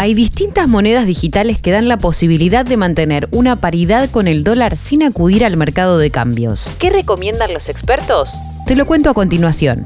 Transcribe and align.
Hay 0.00 0.14
distintas 0.14 0.66
monedas 0.66 1.04
digitales 1.04 1.60
que 1.60 1.72
dan 1.72 1.86
la 1.86 1.98
posibilidad 1.98 2.64
de 2.64 2.78
mantener 2.78 3.28
una 3.32 3.56
paridad 3.56 4.08
con 4.08 4.28
el 4.28 4.44
dólar 4.44 4.78
sin 4.78 5.02
acudir 5.02 5.44
al 5.44 5.58
mercado 5.58 5.98
de 5.98 6.10
cambios. 6.10 6.70
¿Qué 6.78 6.88
recomiendan 6.88 7.52
los 7.52 7.68
expertos? 7.68 8.40
Te 8.64 8.76
lo 8.76 8.86
cuento 8.86 9.10
a 9.10 9.14
continuación. 9.14 9.84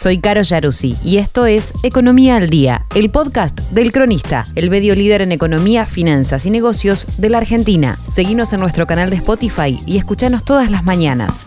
Soy 0.00 0.20
Caro 0.20 0.42
Yaruzzi 0.42 0.94
y 1.02 1.16
esto 1.16 1.44
es 1.44 1.72
Economía 1.82 2.36
al 2.36 2.48
Día, 2.48 2.86
el 2.94 3.10
podcast 3.10 3.58
del 3.72 3.90
Cronista, 3.90 4.46
el 4.54 4.70
medio 4.70 4.94
líder 4.94 5.22
en 5.22 5.32
economía, 5.32 5.86
finanzas 5.86 6.46
y 6.46 6.50
negocios 6.50 7.08
de 7.18 7.28
la 7.28 7.38
Argentina. 7.38 7.98
Seguimos 8.08 8.52
en 8.52 8.60
nuestro 8.60 8.86
canal 8.86 9.10
de 9.10 9.16
Spotify 9.16 9.76
y 9.86 9.98
escuchanos 9.98 10.44
todas 10.44 10.70
las 10.70 10.84
mañanas. 10.84 11.44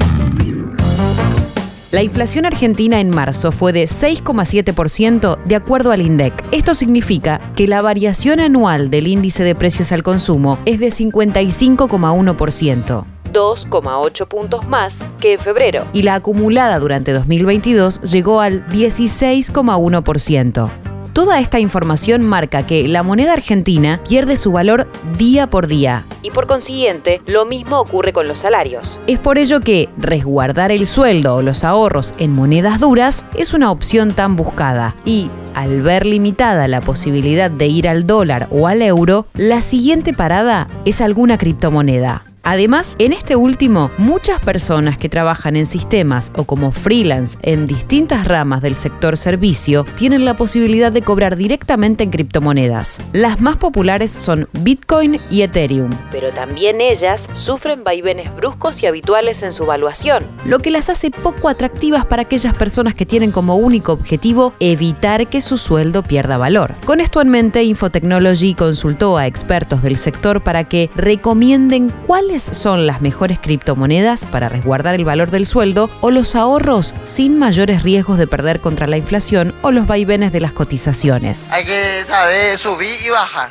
La 1.91 2.01
inflación 2.01 2.45
argentina 2.45 2.99
en 3.01 3.09
marzo 3.09 3.51
fue 3.51 3.73
de 3.73 3.83
6,7% 3.83 5.43
de 5.43 5.55
acuerdo 5.55 5.91
al 5.91 6.01
INDEC. 6.01 6.33
Esto 6.53 6.73
significa 6.73 7.41
que 7.57 7.67
la 7.67 7.81
variación 7.81 8.39
anual 8.39 8.89
del 8.89 9.09
índice 9.09 9.43
de 9.43 9.55
precios 9.55 9.91
al 9.91 10.01
consumo 10.01 10.57
es 10.65 10.79
de 10.79 10.87
55,1%. 10.87 13.03
2,8 13.33 14.27
puntos 14.27 14.65
más 14.67 15.05
que 15.19 15.33
en 15.33 15.39
febrero. 15.39 15.85
Y 15.91 16.03
la 16.03 16.15
acumulada 16.15 16.79
durante 16.79 17.11
2022 17.11 17.99
llegó 18.03 18.39
al 18.39 18.65
16,1%. 18.67 20.90
Toda 21.13 21.41
esta 21.41 21.59
información 21.59 22.25
marca 22.25 22.65
que 22.65 22.87
la 22.87 23.03
moneda 23.03 23.33
argentina 23.33 23.99
pierde 24.07 24.37
su 24.37 24.53
valor 24.53 24.87
día 25.17 25.49
por 25.49 25.67
día. 25.67 26.05
Y 26.21 26.31
por 26.31 26.47
consiguiente, 26.47 27.19
lo 27.27 27.45
mismo 27.45 27.81
ocurre 27.81 28.13
con 28.13 28.29
los 28.29 28.37
salarios. 28.37 28.97
Es 29.07 29.19
por 29.19 29.37
ello 29.37 29.59
que 29.59 29.89
resguardar 29.97 30.71
el 30.71 30.87
sueldo 30.87 31.35
o 31.35 31.41
los 31.41 31.65
ahorros 31.65 32.13
en 32.17 32.31
monedas 32.31 32.79
duras 32.79 33.25
es 33.35 33.53
una 33.53 33.71
opción 33.71 34.13
tan 34.13 34.37
buscada. 34.37 34.95
Y 35.03 35.29
al 35.53 35.81
ver 35.81 36.05
limitada 36.05 36.69
la 36.69 36.79
posibilidad 36.79 37.51
de 37.51 37.67
ir 37.67 37.89
al 37.89 38.07
dólar 38.07 38.47
o 38.49 38.67
al 38.67 38.81
euro, 38.81 39.25
la 39.33 39.59
siguiente 39.59 40.13
parada 40.13 40.69
es 40.85 41.01
alguna 41.01 41.37
criptomoneda. 41.37 42.23
Además, 42.43 42.95
en 42.97 43.13
este 43.13 43.35
último, 43.35 43.91
muchas 43.99 44.39
personas 44.41 44.97
que 44.97 45.09
trabajan 45.09 45.55
en 45.55 45.67
sistemas 45.67 46.31
o 46.35 46.45
como 46.45 46.71
freelance 46.71 47.37
en 47.43 47.67
distintas 47.67 48.27
ramas 48.27 48.61
del 48.61 48.75
sector 48.75 49.15
servicio 49.15 49.83
tienen 49.95 50.25
la 50.25 50.35
posibilidad 50.35 50.91
de 50.91 51.03
cobrar 51.03 51.35
directamente 51.35 52.03
en 52.03 52.09
criptomonedas. 52.09 52.99
Las 53.13 53.41
más 53.41 53.57
populares 53.57 54.09
son 54.09 54.49
Bitcoin 54.53 55.19
y 55.29 55.43
Ethereum, 55.43 55.91
pero 56.09 56.31
también 56.31 56.81
ellas 56.81 57.29
sufren 57.33 57.83
vaivenes 57.83 58.35
bruscos 58.35 58.81
y 58.81 58.87
habituales 58.87 59.43
en 59.43 59.51
su 59.51 59.67
valuación, 59.67 60.25
lo 60.45 60.59
que 60.59 60.71
las 60.71 60.89
hace 60.89 61.11
poco 61.11 61.47
atractivas 61.47 62.05
para 62.05 62.23
aquellas 62.23 62.55
personas 62.55 62.95
que 62.95 63.05
tienen 63.05 63.31
como 63.31 63.57
único 63.57 63.93
objetivo 63.93 64.53
evitar 64.59 65.29
que 65.29 65.41
su 65.41 65.57
sueldo 65.57 66.01
pierda 66.01 66.37
valor. 66.37 66.75
Con 66.85 67.01
esto 67.01 67.21
en 67.21 67.29
mente, 67.29 67.63
Infotechnology 67.63 68.55
consultó 68.55 69.17
a 69.17 69.27
expertos 69.27 69.83
del 69.83 69.97
sector 69.97 70.41
para 70.41 70.63
que 70.63 70.89
recomienden 70.95 71.93
cuál 72.07 72.30
son 72.39 72.87
las 72.87 73.01
mejores 73.01 73.39
criptomonedas 73.39 74.25
para 74.25 74.49
resguardar 74.49 74.95
el 74.95 75.05
valor 75.05 75.31
del 75.31 75.45
sueldo 75.45 75.89
o 76.01 76.11
los 76.11 76.35
ahorros 76.35 76.95
sin 77.03 77.37
mayores 77.37 77.83
riesgos 77.83 78.17
de 78.17 78.27
perder 78.27 78.61
contra 78.61 78.87
la 78.87 78.97
inflación 78.97 79.53
o 79.61 79.71
los 79.71 79.87
vaivenes 79.87 80.31
de 80.31 80.41
las 80.41 80.53
cotizaciones. 80.53 81.49
Hay 81.51 81.65
que 81.65 82.03
saber 82.07 82.57
subir 82.57 82.95
y 83.05 83.09
bajar. 83.09 83.49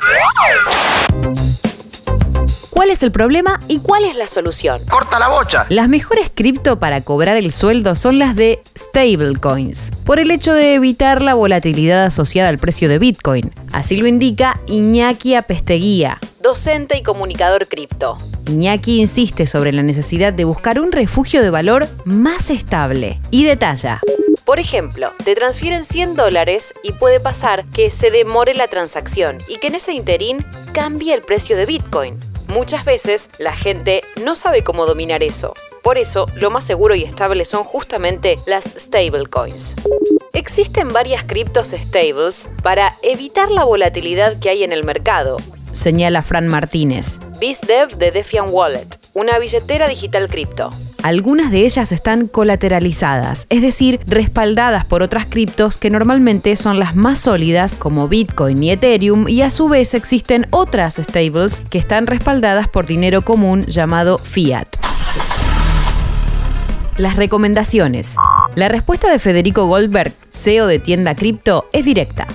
¿Cuál 2.71 2.89
es 2.89 3.03
el 3.03 3.11
problema 3.11 3.59
y 3.67 3.79
cuál 3.79 4.05
es 4.05 4.15
la 4.15 4.25
solución? 4.25 4.81
Corta 4.89 5.19
la 5.19 5.27
bocha. 5.27 5.67
Las 5.69 5.87
mejores 5.87 6.31
cripto 6.33 6.79
para 6.79 7.01
cobrar 7.01 7.37
el 7.37 7.53
sueldo 7.53 7.93
son 7.93 8.17
las 8.17 8.35
de 8.35 8.63
stablecoins, 8.75 9.91
por 10.03 10.19
el 10.19 10.31
hecho 10.31 10.53
de 10.53 10.73
evitar 10.73 11.21
la 11.21 11.35
volatilidad 11.35 12.05
asociada 12.05 12.49
al 12.49 12.57
precio 12.57 12.89
de 12.89 12.97
Bitcoin. 12.97 13.53
Así 13.71 13.97
lo 13.97 14.07
indica 14.07 14.57
Iñaki 14.65 15.35
Apesteguía, 15.35 16.17
docente 16.41 16.97
y 16.97 17.03
comunicador 17.03 17.67
cripto. 17.67 18.17
Iñaki 18.47 18.99
insiste 18.99 19.47
sobre 19.47 19.71
la 19.71 19.83
necesidad 19.83 20.33
de 20.33 20.45
buscar 20.45 20.79
un 20.79 20.91
refugio 20.91 21.41
de 21.41 21.49
valor 21.49 21.87
más 22.05 22.49
estable 22.49 23.19
y 23.31 23.43
detalla. 23.43 24.01
Por 24.45 24.59
ejemplo, 24.59 25.13
te 25.23 25.35
transfieren 25.35 25.85
100 25.85 26.15
dólares 26.15 26.73
y 26.83 26.93
puede 26.93 27.19
pasar 27.19 27.63
que 27.65 27.89
se 27.89 28.11
demore 28.11 28.53
la 28.53 28.67
transacción 28.67 29.37
y 29.47 29.57
que 29.57 29.67
en 29.67 29.75
ese 29.75 29.93
interín 29.93 30.45
cambie 30.73 31.13
el 31.13 31.21
precio 31.21 31.55
de 31.55 31.65
Bitcoin. 31.65 32.19
Muchas 32.47 32.83
veces 32.83 33.29
la 33.37 33.55
gente 33.55 34.03
no 34.21 34.35
sabe 34.35 34.63
cómo 34.63 34.85
dominar 34.85 35.23
eso. 35.23 35.53
Por 35.83 35.97
eso, 35.97 36.27
lo 36.35 36.51
más 36.51 36.63
seguro 36.63 36.95
y 36.95 37.03
estable 37.03 37.45
son 37.45 37.63
justamente 37.63 38.37
las 38.45 38.65
stablecoins. 38.75 39.75
Existen 40.33 40.93
varias 40.93 41.23
criptos 41.23 41.69
stables 41.69 42.49
para 42.61 42.97
evitar 43.03 43.49
la 43.51 43.63
volatilidad 43.63 44.39
que 44.39 44.49
hay 44.49 44.63
en 44.63 44.73
el 44.73 44.83
mercado, 44.83 45.37
señala 45.81 46.21
Fran 46.21 46.47
Martínez. 46.47 47.19
BizDev 47.39 47.97
de 47.97 48.11
Defiant 48.11 48.49
Wallet, 48.51 48.87
una 49.13 49.39
billetera 49.39 49.87
digital 49.87 50.29
cripto. 50.29 50.71
Algunas 51.01 51.49
de 51.49 51.65
ellas 51.65 51.91
están 51.91 52.27
colateralizadas, 52.27 53.47
es 53.49 53.63
decir, 53.63 53.99
respaldadas 54.05 54.85
por 54.85 55.01
otras 55.01 55.25
criptos 55.25 55.79
que 55.79 55.89
normalmente 55.89 56.55
son 56.55 56.77
las 56.77 56.95
más 56.95 57.17
sólidas 57.17 57.77
como 57.77 58.07
Bitcoin 58.07 58.61
y 58.61 58.69
Ethereum 58.69 59.27
y 59.27 59.41
a 59.41 59.49
su 59.49 59.67
vez 59.67 59.95
existen 59.95 60.45
otras 60.51 60.97
stables 60.97 61.63
que 61.71 61.79
están 61.79 62.05
respaldadas 62.05 62.67
por 62.67 62.85
dinero 62.85 63.23
común 63.23 63.65
llamado 63.65 64.19
fiat. 64.19 64.67
Las 66.97 67.15
recomendaciones. 67.15 68.15
La 68.53 68.67
respuesta 68.67 69.09
de 69.09 69.17
Federico 69.17 69.65
Goldberg, 69.65 70.13
CEO 70.29 70.67
de 70.67 70.77
Tienda 70.77 71.15
Cripto, 71.15 71.67
es 71.73 71.85
directa. 71.85 72.27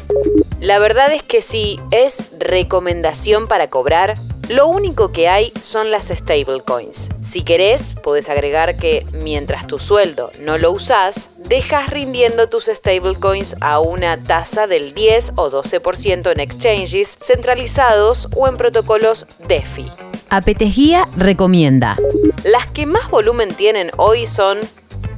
La 0.61 0.78
verdad 0.78 1.12
es 1.12 1.22
que 1.22 1.43
si 1.43 1.78
es 1.91 2.22
recomendación 2.39 3.47
para 3.47 3.69
cobrar, 3.69 4.17
lo 4.49 4.69
único 4.69 5.12
que 5.12 5.28
hay 5.28 5.53
son 5.61 5.91
las 5.91 6.09
stablecoins. 6.09 7.11
Si 7.21 7.43
querés, 7.43 7.94
podés 7.94 8.31
agregar 8.31 8.77
que 8.77 9.05
mientras 9.12 9.67
tu 9.67 9.78
sueldo 9.78 10.31
no 10.41 10.56
lo 10.56 10.71
usás, 10.71 11.31
dejas 11.37 11.91
rindiendo 11.91 12.49
tus 12.49 12.67
stablecoins 12.67 13.56
a 13.61 13.81
una 13.81 14.17
tasa 14.17 14.67
del 14.67 14.94
10 14.94 15.33
o 15.37 15.50
12% 15.50 16.33
en 16.33 16.41
exchanges 16.41 17.19
centralizados 17.21 18.28
o 18.34 18.49
en 18.49 18.56
protocolos 18.56 19.27
DeFi. 19.47 19.87
Apetejía 20.31 21.06
recomienda. 21.17 21.99
Las 22.44 22.67
que 22.67 22.87
más 22.87 23.11
volumen 23.11 23.55
tienen 23.55 23.91
hoy 23.97 24.27
son 24.27 24.59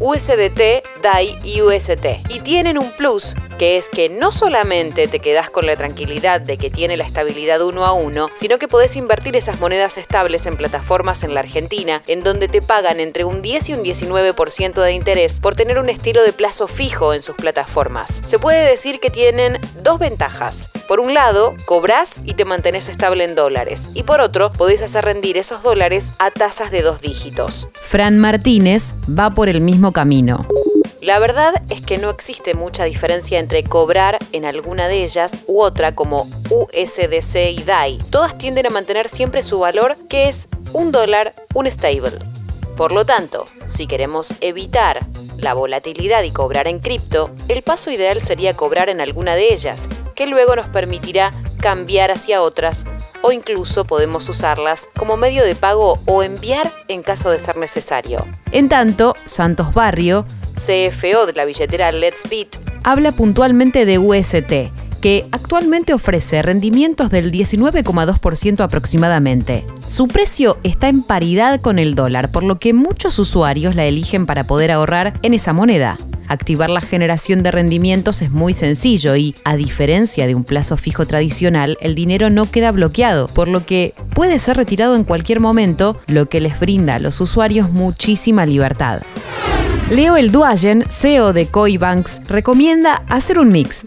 USDT, 0.01 0.83
DAI 1.03 1.39
y 1.45 1.61
UST. 1.61 2.07
Y 2.31 2.41
tienen 2.41 2.79
un 2.79 2.93
plus 2.93 3.35
que 3.59 3.77
es 3.77 3.89
que 3.89 4.09
no 4.09 4.31
solamente 4.31 5.09
te 5.09 5.19
quedas 5.19 5.51
con 5.51 5.67
la 5.67 5.77
tranquilidad 5.77 6.41
de 6.41 6.57
que 6.57 6.71
tiene 6.71 6.97
la 6.97 7.05
estabilidad 7.05 7.61
uno 7.61 7.85
a 7.85 7.93
uno, 7.93 8.31
sino 8.35 8.59
que 8.59 8.69
podés 8.69 8.97
invertir 8.97 9.37
esas 9.37 9.59
monedas 9.59 9.99
estables 9.99 10.47
en 10.47 10.57
plataformas 10.57 11.25
en 11.25 11.35
la 11.35 11.41
Argentina, 11.41 12.03
en 12.07 12.23
donde 12.23 12.49
te 12.49 12.63
pagan 12.63 13.01
entre 13.01 13.25
un 13.25 13.43
10 13.43 13.69
y 13.69 13.75
un 13.75 13.81
19% 13.85 14.81
de 14.81 14.93
interés 14.93 15.41
por 15.41 15.57
tener 15.57 15.79
un 15.79 15.89
estilo 15.89 16.23
de 16.23 16.33
plazo 16.33 16.69
fijo 16.69 17.13
en 17.13 17.21
sus 17.21 17.35
plataformas. 17.35 18.23
Se 18.25 18.39
puede 18.39 18.69
decir 18.69 19.01
que 19.01 19.11
tienen 19.11 19.59
dos 19.83 19.99
ventajas. 19.99 20.71
Por 20.87 21.01
un 21.01 21.13
lado, 21.13 21.55
cobras 21.67 22.21
y 22.25 22.35
te 22.35 22.45
mantenés 22.45 22.89
estable 22.89 23.25
en 23.25 23.35
dólares, 23.35 23.91
y 23.95 24.05
por 24.05 24.21
otro, 24.21 24.53
podés 24.53 24.83
hacer 24.83 25.05
rendir 25.05 25.37
esos 25.37 25.63
dólares 25.63 26.13
a 26.19 26.31
tasas 26.31 26.71
de 26.71 26.83
dos 26.83 27.01
dígitos. 27.01 27.69
Fran 27.75 28.19
Martínez 28.19 28.95
va 29.09 29.31
por 29.31 29.49
el 29.49 29.61
mismo 29.61 29.93
camino. 29.93 30.47
La 31.01 31.21
verdad 31.21 31.55
es 31.71 31.81
que 31.81 31.97
no 31.97 32.11
existe 32.11 32.55
mucha 32.55 32.85
diferencia 32.85 33.39
entre 33.39 33.63
cobrar 33.63 34.19
en 34.33 34.45
alguna 34.45 34.89
de 34.89 35.05
ellas 35.05 35.39
u 35.47 35.61
otra 35.61 35.95
como 35.95 36.29
USDC 36.51 37.53
y 37.53 37.63
DAI. 37.63 37.99
Todas 38.11 38.37
tienden 38.37 38.67
a 38.67 38.71
mantener 38.71 39.09
siempre 39.09 39.45
su 39.45 39.61
valor 39.61 39.97
que 40.09 40.29
es 40.29 40.49
un 40.73 40.91
dólar, 40.91 41.35
un 41.55 41.71
stable. 41.71 42.19
Por 42.77 42.91
lo 42.91 43.07
tanto, 43.07 43.47
si 43.67 43.87
queremos 43.87 44.35
evitar 44.41 45.07
la 45.37 45.55
volatilidad 45.55 46.25
y 46.25 46.33
cobrar 46.33 46.67
en 46.67 46.81
cripto, 46.81 47.31
el 47.49 47.63
paso 47.63 47.93
ideal 47.93 48.21
sería 48.21 48.57
cobrar 48.57 48.89
en 48.89 49.01
alguna 49.01 49.37
de 49.37 49.53
ellas, 49.53 49.89
que 50.17 50.27
luego 50.27 50.57
nos 50.57 50.67
permitirá 50.67 51.33
cambiar 51.61 52.11
hacia 52.11 52.43
otras 52.43 52.85
o 53.23 53.33
incluso 53.33 53.85
podemos 53.85 54.29
usarlas 54.29 54.89
como 54.97 55.17
medio 55.17 55.45
de 55.45 55.55
pago 55.55 55.99
o 56.07 56.23
enviar 56.23 56.73
en 56.89 57.03
caso 57.03 57.31
de 57.31 57.39
ser 57.39 57.57
necesario. 57.57 58.27
En 58.53 58.69
tanto, 58.69 59.15
Santos 59.25 59.75
Barrio 59.75 60.25
CFO 60.59 61.27
de 61.27 61.33
la 61.35 61.45
billetera 61.45 61.93
Let's 61.93 62.23
Beat, 62.29 62.57
habla 62.83 63.13
puntualmente 63.13 63.87
de 63.87 63.99
UST, 63.99 64.73
que 65.01 65.27
actualmente 65.31 65.95
ofrece 65.95 66.43
rendimientos 66.43 67.11
del 67.11 67.31
19,2% 67.31 68.61
aproximadamente. 68.61 69.65
Su 69.87 70.09
precio 70.09 70.59
está 70.65 70.89
en 70.89 71.03
paridad 71.03 71.61
con 71.61 71.79
el 71.79 71.95
dólar, 71.95 72.33
por 72.33 72.43
lo 72.43 72.59
que 72.59 72.73
muchos 72.73 73.21
usuarios 73.21 73.77
la 73.77 73.85
eligen 73.85 74.27
para 74.27 74.45
poder 74.45 74.73
ahorrar 74.73 75.13
en 75.23 75.33
esa 75.33 75.53
moneda. 75.53 75.97
Activar 76.27 76.71
la 76.71 76.81
generación 76.81 77.43
de 77.43 77.53
rendimientos 77.53 78.21
es 78.21 78.31
muy 78.31 78.53
sencillo 78.53 79.15
y, 79.17 79.37
a 79.45 79.57
diferencia 79.57 80.27
de 80.27 80.35
un 80.35 80.45
plazo 80.45 80.77
fijo 80.77 81.07
tradicional, 81.07 81.79
el 81.81 81.95
dinero 81.95 82.31
no 82.31 82.51
queda 82.51 82.73
bloqueado, 82.73 83.29
por 83.29 83.47
lo 83.47 83.65
que 83.65 83.95
puede 84.13 84.39
ser 84.41 84.57
retirado 84.57 84.97
en 84.97 85.05
cualquier 85.05 85.41
momento, 85.41 85.99
lo 86.09 86.27
que 86.29 86.41
les 86.41 86.59
brinda 86.59 86.97
a 86.97 86.99
los 86.99 87.21
usuarios 87.21 87.71
muchísima 87.71 88.45
libertad. 88.45 89.03
Leo 89.91 90.19
El 90.19 90.31
Duayen, 90.31 90.85
CEO 90.91 91.33
de 91.33 91.47
Coibanks, 91.47 92.21
recomienda 92.29 93.03
hacer 93.09 93.39
un 93.39 93.51
mix. 93.51 93.87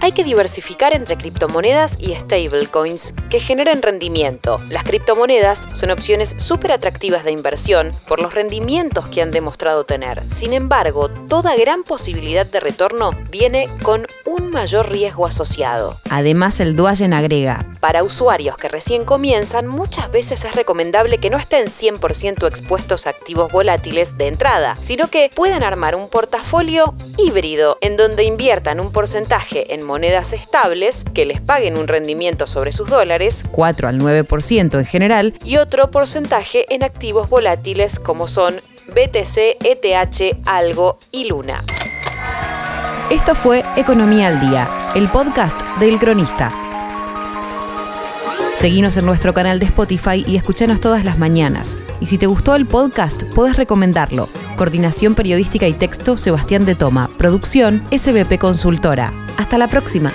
Hay 0.00 0.12
que 0.12 0.22
diversificar 0.22 0.94
entre 0.94 1.16
criptomonedas 1.16 1.98
y 2.00 2.14
stablecoins 2.14 3.14
que 3.30 3.40
generen 3.40 3.82
rendimiento. 3.82 4.60
Las 4.68 4.84
criptomonedas 4.84 5.68
son 5.72 5.90
opciones 5.90 6.36
súper 6.38 6.70
atractivas 6.70 7.24
de 7.24 7.32
inversión 7.32 7.90
por 8.06 8.20
los 8.20 8.32
rendimientos 8.32 9.08
que 9.08 9.22
han 9.22 9.32
demostrado 9.32 9.84
tener. 9.84 10.22
Sin 10.30 10.52
embargo, 10.52 11.08
toda 11.28 11.56
gran 11.56 11.82
posibilidad 11.82 12.46
de 12.46 12.60
retorno 12.60 13.10
viene 13.30 13.68
con 13.82 14.06
un 14.24 14.50
mayor 14.50 14.88
riesgo 14.88 15.26
asociado. 15.26 15.98
Además, 16.10 16.60
el 16.60 16.76
Duayen 16.76 17.12
agrega, 17.12 17.66
para 17.80 18.02
usuarios 18.02 18.56
que 18.56 18.68
recién 18.68 19.04
comienzan, 19.04 19.66
muchas 19.66 20.10
veces 20.12 20.44
es 20.44 20.54
recomendable 20.54 21.18
que 21.18 21.30
no 21.30 21.36
estén 21.36 21.66
100% 21.66 22.46
expuestos 22.46 23.06
a 23.06 23.10
activos 23.10 23.50
volátiles 23.50 24.16
de 24.16 24.28
entrada, 24.28 24.76
sino 24.80 25.08
que 25.08 25.30
puedan 25.34 25.62
armar 25.62 25.94
un 25.94 26.08
portafolio 26.08 26.94
híbrido 27.16 27.78
en 27.80 27.96
donde 27.96 28.24
inviertan 28.24 28.80
un 28.80 28.92
porcentaje 28.92 29.74
en 29.74 29.87
monedas 29.88 30.34
estables 30.34 31.04
que 31.14 31.24
les 31.24 31.40
paguen 31.40 31.76
un 31.76 31.88
rendimiento 31.88 32.46
sobre 32.46 32.70
sus 32.70 32.88
dólares, 32.88 33.44
4 33.50 33.88
al 33.88 33.98
9% 33.98 34.78
en 34.78 34.84
general, 34.84 35.34
y 35.44 35.56
otro 35.56 35.90
porcentaje 35.90 36.72
en 36.72 36.84
activos 36.84 37.28
volátiles 37.28 37.98
como 37.98 38.28
son 38.28 38.60
BTC, 38.88 39.56
ETH, 39.64 40.38
Algo 40.46 40.98
y 41.10 41.24
Luna. 41.24 41.64
Esto 43.10 43.34
fue 43.34 43.64
Economía 43.76 44.28
al 44.28 44.38
Día, 44.38 44.92
el 44.94 45.08
podcast 45.08 45.58
del 45.80 45.98
cronista. 45.98 46.52
Seguinos 48.56 48.96
en 48.96 49.06
nuestro 49.06 49.32
canal 49.32 49.58
de 49.58 49.66
Spotify 49.66 50.24
y 50.26 50.36
escuchanos 50.36 50.80
todas 50.80 51.04
las 51.04 51.16
mañanas. 51.16 51.78
Y 52.00 52.06
si 52.06 52.18
te 52.18 52.26
gustó 52.26 52.54
el 52.54 52.66
podcast, 52.66 53.22
podés 53.34 53.56
recomendarlo. 53.56 54.28
Coordinación 54.58 55.14
Periodística 55.14 55.68
y 55.68 55.72
Texto 55.72 56.16
Sebastián 56.16 56.66
de 56.66 56.74
Toma. 56.74 57.08
Producción 57.16 57.82
SBP 57.96 58.38
Consultora. 58.38 59.12
Hasta 59.38 59.56
la 59.56 59.68
próxima. 59.68 60.12